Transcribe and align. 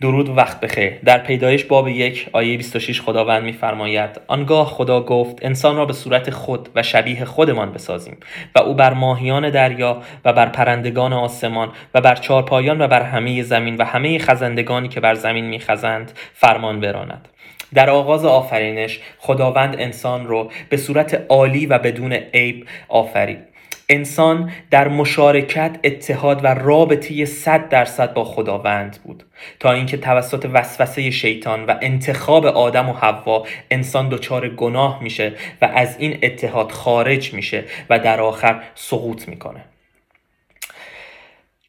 درود 0.00 0.28
وقت 0.28 0.60
بخیر. 0.60 0.98
در 1.04 1.18
پیدایش 1.18 1.64
باب 1.64 1.88
یک 1.88 2.28
آیه 2.32 2.56
26 2.56 3.00
خداوند 3.00 3.42
میفرماید 3.42 4.20
آنگاه 4.26 4.66
خدا 4.66 5.00
گفت 5.00 5.38
انسان 5.42 5.76
را 5.76 5.86
به 5.86 5.92
صورت 5.92 6.30
خود 6.30 6.68
و 6.74 6.82
شبیه 6.82 7.24
خودمان 7.24 7.72
بسازیم. 7.72 8.16
و 8.54 8.58
او 8.58 8.74
بر 8.74 8.92
ماهیان 8.92 9.50
دریا 9.50 10.02
و 10.24 10.32
بر 10.32 10.46
پرندگان 10.46 11.12
آسمان 11.12 11.72
و 11.94 12.00
بر 12.00 12.14
چارپایان 12.14 12.80
و 12.80 12.88
بر 12.88 13.02
همه 13.02 13.42
زمین 13.42 13.76
و 13.76 13.84
همه 13.84 14.18
خزندگانی 14.18 14.88
که 14.88 15.00
بر 15.00 15.14
زمین 15.14 15.44
میخزند 15.44 16.12
فرمان 16.34 16.80
براند. 16.80 17.28
در 17.74 17.90
آغاز 17.90 18.24
آفرینش 18.24 19.00
خداوند 19.18 19.76
انسان 19.78 20.26
رو 20.26 20.50
به 20.68 20.76
صورت 20.76 21.26
عالی 21.28 21.66
و 21.66 21.78
بدون 21.78 22.12
عیب 22.12 22.66
آفرید. 22.88 23.57
انسان 23.88 24.52
در 24.70 24.88
مشارکت 24.88 25.78
اتحاد 25.84 26.44
و 26.44 26.46
رابطه 26.46 27.24
صد 27.24 27.68
درصد 27.68 28.14
با 28.14 28.24
خداوند 28.24 28.98
بود. 29.04 29.24
تا 29.60 29.72
اینکه 29.72 29.96
توسط 29.96 30.48
وسوسه 30.52 31.10
شیطان 31.10 31.66
و 31.66 31.74
انتخاب 31.82 32.46
آدم 32.46 32.88
و 32.88 32.92
حوا 32.92 33.46
انسان 33.70 34.08
دچار 34.08 34.48
گناه 34.48 35.02
میشه 35.02 35.32
و 35.62 35.64
از 35.64 35.96
این 35.98 36.18
اتحاد 36.22 36.70
خارج 36.70 37.34
میشه 37.34 37.64
و 37.90 37.98
در 37.98 38.20
آخر 38.20 38.62
سقوط 38.74 39.28
می‌کنه. 39.28 39.64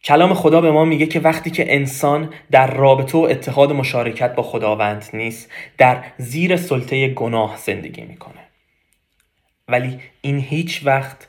کلام 0.04 0.34
خدا 0.34 0.62
به 0.62 0.72
ما 0.72 0.86
میگه 0.86 1.06
که 1.06 1.20
وقتی 1.20 1.50
که 1.50 1.76
انسان 1.76 2.34
در 2.52 2.74
رابطه 2.74 3.18
و 3.18 3.22
اتحاد 3.22 3.72
مشارکت 3.72 4.36
با 4.36 4.44
خداوند 4.44 5.06
نیست 5.14 5.52
در 5.78 6.04
زیر 6.18 6.56
سلطه 6.56 7.08
گناه 7.08 7.58
زندگی 7.58 8.02
می‌کنه. 8.02 8.42
ولی 9.68 10.00
این 10.22 10.40
هیچ 10.40 10.82
وقت 10.86 11.28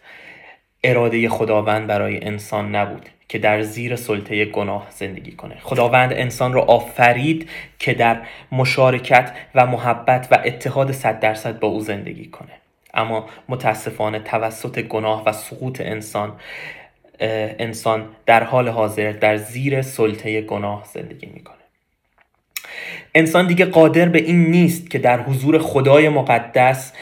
اراده 0.84 1.28
خداوند 1.28 1.86
برای 1.86 2.24
انسان 2.24 2.76
نبود 2.76 3.08
که 3.28 3.38
در 3.38 3.62
زیر 3.62 3.96
سلطه 3.96 4.44
گناه 4.44 4.86
زندگی 4.90 5.32
کنه. 5.32 5.56
خداوند 5.60 6.12
انسان 6.12 6.52
را 6.52 6.62
آفرید 6.62 7.48
که 7.78 7.94
در 7.94 8.20
مشارکت 8.52 9.32
و 9.54 9.66
محبت 9.66 10.28
و 10.30 10.38
اتحاد 10.44 10.92
صد 10.92 11.20
درصد 11.20 11.58
با 11.58 11.68
او 11.68 11.80
زندگی 11.80 12.26
کنه. 12.26 12.52
اما 12.94 13.26
متاسفانه 13.48 14.18
توسط 14.18 14.80
گناه 14.80 15.24
و 15.26 15.32
سقوط 15.32 15.80
انسان 15.80 16.32
انسان 17.20 18.08
در 18.26 18.44
حال 18.44 18.68
حاضر 18.68 19.12
در 19.12 19.36
زیر 19.36 19.82
سلطه 19.82 20.40
گناه 20.40 20.84
زندگی 20.92 21.26
می‌کنه. 21.26 21.56
انسان 23.14 23.46
دیگه 23.46 23.64
قادر 23.64 24.08
به 24.08 24.18
این 24.18 24.50
نیست 24.50 24.90
که 24.90 24.98
در 24.98 25.20
حضور 25.20 25.58
خدای 25.58 26.08
مقدس 26.08 26.92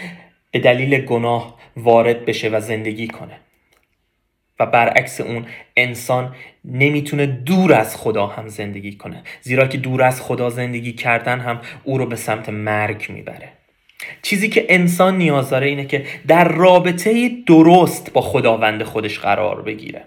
به 0.50 0.58
دلیل 0.58 1.04
گناه 1.04 1.58
وارد 1.76 2.24
بشه 2.24 2.48
و 2.48 2.60
زندگی 2.60 3.08
کنه. 3.08 3.40
و 4.60 4.66
برعکس 4.66 5.20
اون 5.20 5.46
انسان 5.76 6.34
نمی‌تونه 6.64 7.26
دور 7.26 7.72
از 7.72 7.96
خدا 7.96 8.26
هم 8.26 8.48
زندگی 8.48 8.92
کنه. 8.92 9.22
زیرا 9.40 9.66
که 9.66 9.78
دور 9.78 10.02
از 10.02 10.22
خدا 10.22 10.50
زندگی 10.50 10.92
کردن 10.92 11.40
هم 11.40 11.60
او 11.84 11.98
رو 11.98 12.06
به 12.06 12.16
سمت 12.16 12.48
مرگ 12.48 13.06
می‌بره. 13.08 13.48
چیزی 14.22 14.48
که 14.48 14.66
انسان 14.68 15.18
نیاز 15.18 15.50
داره 15.50 15.66
اینه 15.66 15.84
که 15.84 16.04
در 16.26 16.48
رابطه 16.48 17.30
درست 17.46 18.12
با 18.12 18.20
خداوند 18.20 18.82
خودش 18.82 19.18
قرار 19.18 19.62
بگیره. 19.62 20.02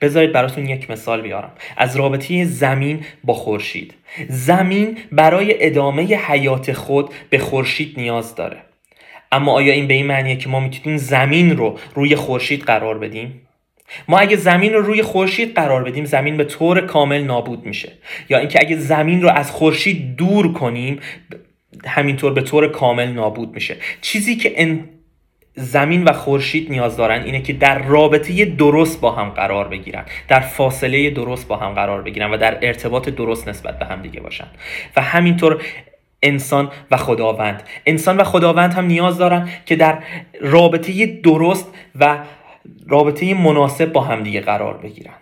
بذارید 0.00 0.32
براتون 0.32 0.66
یک 0.66 0.90
مثال 0.90 1.20
بیارم. 1.20 1.52
از 1.76 1.96
رابطه 1.96 2.44
زمین 2.44 3.04
با 3.24 3.34
خورشید. 3.34 3.94
زمین 4.28 4.98
برای 5.12 5.66
ادامه 5.66 6.02
حیات 6.02 6.72
خود 6.72 7.10
به 7.30 7.38
خورشید 7.38 7.94
نیاز 7.96 8.34
داره. 8.34 8.56
اما 9.32 9.52
آیا 9.52 9.72
این 9.72 9.86
به 9.86 9.94
این 9.94 10.06
معنیه 10.06 10.36
که 10.36 10.48
ما 10.48 10.60
می‌تونیم 10.60 10.98
زمین 10.98 11.56
رو 11.56 11.78
روی 11.94 12.16
خورشید 12.16 12.62
قرار 12.62 12.98
بدیم؟ 12.98 13.40
ما 14.08 14.18
اگه 14.18 14.36
زمین 14.36 14.72
رو 14.72 14.82
روی 14.82 15.02
خورشید 15.02 15.54
قرار 15.54 15.84
بدیم 15.84 16.04
زمین 16.04 16.36
به 16.36 16.44
طور 16.44 16.80
کامل 16.80 17.22
نابود 17.22 17.66
میشه. 17.66 17.92
یا 18.28 18.38
اینکه 18.38 18.58
اگه 18.60 18.76
زمین 18.76 19.22
رو 19.22 19.30
از 19.30 19.50
خورشید 19.50 20.16
دور 20.16 20.52
کنیم 20.52 21.00
همینطور 21.86 22.32
به 22.32 22.42
طور 22.42 22.68
کامل 22.68 23.12
نابود 23.12 23.54
میشه. 23.54 23.76
چیزی 24.00 24.36
که 24.36 24.78
زمین 25.54 26.04
و 26.04 26.12
خورشید 26.12 26.70
نیاز 26.70 26.96
دارن 26.96 27.22
اینه 27.22 27.42
که 27.42 27.52
در 27.52 27.78
رابطه 27.78 28.44
درست 28.44 29.00
با 29.00 29.10
هم 29.10 29.28
قرار 29.28 29.68
بگیرن. 29.68 30.04
در 30.28 30.40
فاصله 30.40 31.10
درست 31.10 31.48
با 31.48 31.56
هم 31.56 31.74
قرار 31.74 32.02
بگیرن 32.02 32.30
و 32.30 32.36
در 32.36 32.58
ارتباط 32.62 33.08
درست 33.08 33.48
نسبت 33.48 33.78
به 33.78 33.84
هم 33.84 34.02
دیگه 34.02 34.20
باشن. 34.20 34.46
و 34.96 35.02
همینطور 35.02 35.62
انسان 36.22 36.70
و 36.90 36.96
خداوند. 36.96 37.62
انسان 37.86 38.16
و 38.16 38.24
خداوند 38.24 38.74
هم 38.74 38.84
نیاز 38.84 39.18
دارن 39.18 39.48
که 39.66 39.76
در 39.76 39.98
رابطه 40.40 41.06
درست 41.06 41.68
و 42.00 42.18
رابطه 42.88 43.34
مناسب 43.34 43.92
با 43.92 44.00
همدیگه 44.00 44.40
قرار 44.40 44.76
بگیرن. 44.76 45.14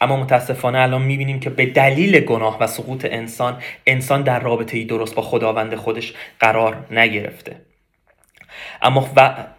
اما 0.00 0.16
متاسفانه 0.16 0.78
الان 0.78 1.02
می‌بینیم 1.02 1.40
که 1.40 1.50
به 1.50 1.66
دلیل 1.66 2.20
گناه 2.20 2.60
و 2.60 2.66
سقوط 2.66 3.06
انسان 3.10 3.58
انسان 3.86 4.22
در 4.22 4.40
رابطه 4.40 4.84
درست 4.84 5.14
با 5.14 5.22
خداوند 5.22 5.74
خودش 5.74 6.12
قرار 6.40 6.86
نگرفته. 6.90 7.56
اما 8.82 9.08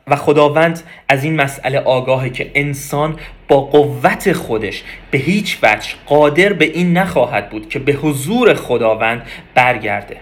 و 0.08 0.16
خداوند 0.16 0.84
از 1.10 1.24
این 1.24 1.36
مسئله 1.36 1.80
آگاهه 1.80 2.30
که 2.30 2.52
انسان 2.56 3.20
با 3.48 3.62
قوت 3.62 4.34
خودش 4.34 4.84
به 5.12 5.18
هیچ 5.18 5.58
وجه 5.64 5.90
قادر 6.06 6.54
به 6.54 6.66
این 6.66 6.98
نخواهد 6.98 7.50
بود 7.50 7.70
که 7.70 7.80
به 7.80 7.92
حضور 7.92 8.54
خداوند 8.54 9.28
برگرده. 9.56 10.18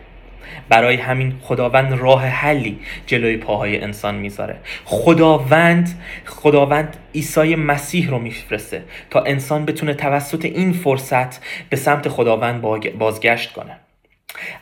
برای 0.69 0.95
همین 0.95 1.33
خداوند 1.41 1.93
راه 1.93 2.25
حلی 2.25 2.79
جلوی 3.07 3.37
پاهای 3.37 3.81
انسان 3.81 4.15
می‌ذاره. 4.15 4.57
خداوند 4.85 6.01
خداوند 6.25 6.97
عیسی 7.15 7.55
مسیح 7.55 8.09
رو 8.09 8.19
میفرسته 8.19 8.83
تا 9.09 9.21
انسان 9.21 9.65
بتونه 9.65 9.93
توسط 9.93 10.45
این 10.45 10.73
فرصت 10.73 11.41
به 11.69 11.75
سمت 11.75 12.09
خداوند 12.09 12.61
بازگشت 12.97 13.53
کنه. 13.53 13.77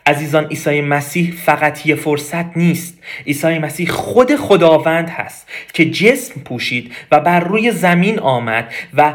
عزیزان 0.06 0.46
عیسی 0.46 0.82
مسیح 0.82 1.34
فقط 1.46 1.86
یه 1.86 1.96
فرصت 1.96 2.58
نیست. 2.58 3.00
عیسی 3.28 3.60
مسیح 3.60 3.90
خود 3.90 4.36
خداوند 4.36 5.10
هست 5.10 5.48
که 5.74 5.90
جسم 5.90 6.42
پوشید 6.42 6.92
و 7.12 7.20
بر 7.20 7.40
روی 7.40 7.72
زمین 7.72 8.20
آمد 8.20 8.74
و 8.94 9.14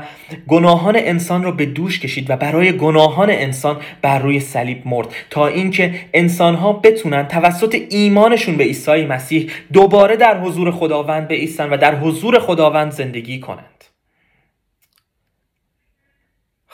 گناهان 0.48 0.96
انسان 0.96 1.42
را 1.42 1.50
به 1.50 1.66
دوش 1.66 2.00
کشید 2.00 2.30
و 2.30 2.36
برای 2.36 2.76
گناهان 2.76 3.30
انسان 3.30 3.80
بر 4.02 4.18
روی 4.18 4.40
صلیب 4.40 4.82
مرد. 4.84 5.08
تا 5.30 5.46
اینکه 5.46 5.94
انسانها 6.14 6.72
بتونن 6.72 7.28
توسط 7.28 7.76
ایمانشون 7.90 8.56
به 8.56 8.64
عیسی 8.64 9.04
مسیح 9.04 9.50
دوباره 9.72 10.16
در 10.16 10.40
حضور 10.40 10.70
خداوند 10.70 11.28
به 11.28 11.48
و 11.58 11.76
در 11.76 11.94
حضور 11.94 12.38
خداوند 12.38 12.92
زندگی 12.92 13.40
کنند. 13.40 13.91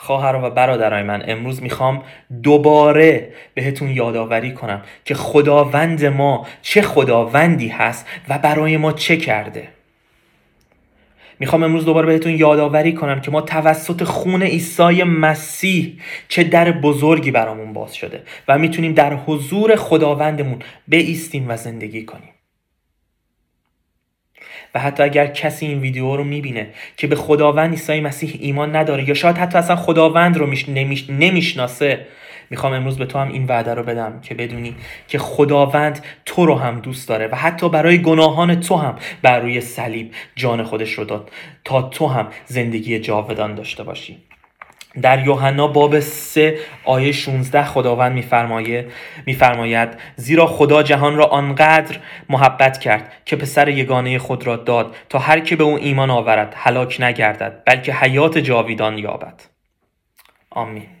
خواهر 0.01 0.35
و 0.43 0.49
برادرای 0.49 1.03
من 1.03 1.23
امروز 1.27 1.63
می‌خوام 1.63 2.03
دوباره 2.43 3.33
بهتون 3.53 3.89
یادآوری 3.89 4.53
کنم 4.53 4.81
که 5.05 5.15
خداوند 5.15 6.05
ما 6.05 6.47
چه 6.61 6.81
خداوندی 6.81 7.67
هست 7.67 8.07
و 8.29 8.37
برای 8.37 8.77
ما 8.77 8.91
چه 8.91 9.17
کرده. 9.17 9.67
می‌خوام 11.39 11.63
امروز 11.63 11.85
دوباره 11.85 12.07
بهتون 12.07 12.31
یادآوری 12.31 12.93
کنم 12.93 13.21
که 13.21 13.31
ما 13.31 13.41
توسط 13.41 14.03
خون 14.03 14.43
عیسی 14.43 15.03
مسیح 15.03 15.99
چه 16.27 16.43
در 16.43 16.71
بزرگی 16.71 17.31
برامون 17.31 17.73
باز 17.73 17.95
شده 17.95 18.23
و 18.47 18.57
می‌تونیم 18.57 18.93
در 18.93 19.13
حضور 19.13 19.75
خداوندمون 19.75 20.59
بیستیم 20.87 21.45
و 21.49 21.57
زندگی 21.57 22.05
کنیم. 22.05 22.38
و 24.75 24.79
حتی 24.79 25.03
اگر 25.03 25.27
کسی 25.27 25.65
این 25.65 25.79
ویدیو 25.79 26.15
رو 26.15 26.23
می‌بینه 26.23 26.69
که 26.97 27.07
به 27.07 27.15
خداوند 27.15 27.71
عیسی 27.71 27.99
مسیح 28.01 28.37
ایمان 28.39 28.75
نداره 28.75 29.09
یا 29.09 29.13
شاید 29.13 29.37
حتی 29.37 29.57
اصلا 29.57 29.75
خداوند 29.75 30.37
رو 30.37 30.47
نمیش... 30.67 31.09
نمی‌شناسه 31.09 32.05
می‌خوام 32.49 32.73
امروز 32.73 32.97
به 32.97 33.05
تو 33.05 33.19
هم 33.19 33.31
این 33.31 33.45
وعده 33.45 33.73
رو 33.73 33.83
بدم 33.83 34.21
که 34.21 34.35
بدونی 34.35 34.75
که 35.07 35.19
خداوند 35.19 36.05
تو 36.25 36.45
رو 36.45 36.55
هم 36.55 36.79
دوست 36.79 37.09
داره 37.09 37.27
و 37.27 37.35
حتی 37.35 37.69
برای 37.69 38.01
گناهان 38.01 38.59
تو 38.59 38.75
هم 38.75 38.95
بر 39.21 39.39
روی 39.39 39.61
صلیب 39.61 40.11
جان 40.35 40.63
خودش 40.63 40.93
رو 40.93 41.03
داد 41.03 41.31
تا 41.65 41.81
تو 41.81 42.07
هم 42.07 42.27
زندگی 42.45 42.99
جاودان 42.99 43.55
داشته 43.55 43.83
باشی. 43.83 44.17
در 45.01 45.25
یوحنا 45.25 45.67
باب 45.67 45.99
3 45.99 46.57
آیه 46.85 47.11
16 47.11 47.63
خداوند 47.63 48.13
میفرماید 48.13 48.91
میفرماید 49.25 49.89
زیرا 50.15 50.47
خدا 50.47 50.83
جهان 50.83 51.15
را 51.15 51.25
آنقدر 51.25 51.97
محبت 52.29 52.77
کرد 52.79 53.11
که 53.25 53.35
پسر 53.35 53.67
یگانه 53.67 54.19
خود 54.19 54.47
را 54.47 54.55
داد 54.55 54.95
تا 55.09 55.19
هر 55.19 55.39
که 55.39 55.55
به 55.55 55.63
او 55.63 55.77
ایمان 55.77 56.09
آورد 56.09 56.53
هلاک 56.57 57.01
نگردد 57.01 57.63
بلکه 57.65 57.93
حیات 57.93 58.37
جاویدان 58.37 58.97
یابد. 58.97 59.41
آمین. 60.49 60.98